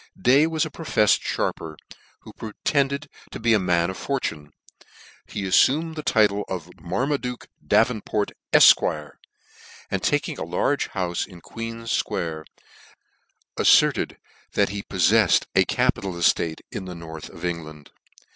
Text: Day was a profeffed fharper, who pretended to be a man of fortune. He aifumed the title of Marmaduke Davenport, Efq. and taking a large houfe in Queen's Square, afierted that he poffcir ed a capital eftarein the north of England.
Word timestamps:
Day 0.19 0.47
was 0.47 0.65
a 0.65 0.71
profeffed 0.71 1.21
fharper, 1.21 1.75
who 2.21 2.33
pretended 2.33 3.07
to 3.29 3.39
be 3.39 3.53
a 3.53 3.59
man 3.59 3.91
of 3.91 3.97
fortune. 3.97 4.51
He 5.27 5.43
aifumed 5.43 5.93
the 5.93 6.01
title 6.01 6.43
of 6.49 6.71
Marmaduke 6.81 7.49
Davenport, 7.63 8.31
Efq. 8.51 9.11
and 9.91 10.01
taking 10.01 10.39
a 10.39 10.43
large 10.43 10.89
houfe 10.93 11.27
in 11.27 11.39
Queen's 11.39 11.91
Square, 11.91 12.45
afierted 13.59 14.17
that 14.53 14.69
he 14.69 14.81
poffcir 14.81 15.43
ed 15.43 15.47
a 15.61 15.65
capital 15.65 16.13
eftarein 16.13 16.59
the 16.87 16.95
north 16.95 17.29
of 17.29 17.45
England. 17.45 17.91